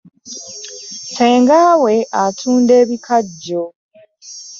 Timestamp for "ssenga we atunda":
1.03-2.73